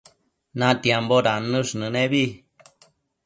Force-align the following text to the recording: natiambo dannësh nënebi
natiambo 0.59 1.17
dannësh 1.27 1.73
nënebi 1.81 2.23